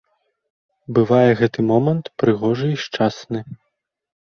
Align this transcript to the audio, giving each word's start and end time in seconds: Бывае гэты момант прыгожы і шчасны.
Бывае 0.99 1.31
гэты 1.43 1.59
момант 1.73 2.05
прыгожы 2.25 2.67
і 2.75 2.83
шчасны. 2.87 3.39